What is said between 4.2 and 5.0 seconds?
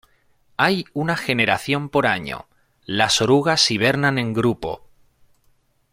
grupo.